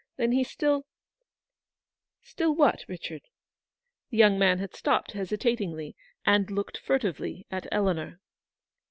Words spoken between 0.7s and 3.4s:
—^" Still what, Richard?"